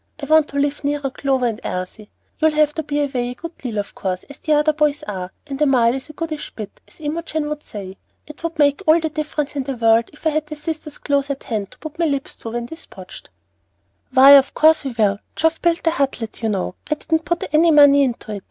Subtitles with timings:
[0.19, 2.09] I want to live nearer Clover and Elsie.
[2.39, 5.31] You'll have to be away a good deal, of course, as the other boys are,
[5.45, 7.97] and a mile is 'a goodish bit,' as Imogen would say.
[8.25, 11.29] It would make all the difference in the world if I had the sisters close
[11.29, 13.29] at hand to 'put my lips to when so dispoged.'"
[14.11, 15.19] "Why, of course we will.
[15.35, 18.39] Geoff built the Hutlet, you know; I didn't put any money into it.